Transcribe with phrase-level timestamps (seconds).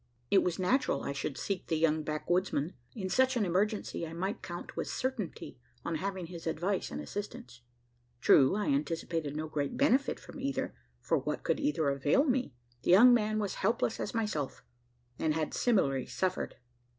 [0.31, 2.73] It was natural I should seek the young backwoodsman.
[2.95, 7.61] In such an emergency, I might count with certainty on having his advice and assistance.
[8.19, 12.55] True, I anticipated no great benefit from either: for what could either avail me?
[12.81, 14.63] The young man was helpless as myself;
[15.19, 16.55] and had similarly suffered.